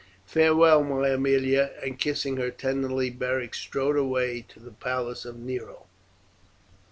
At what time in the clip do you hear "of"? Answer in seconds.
5.25-5.37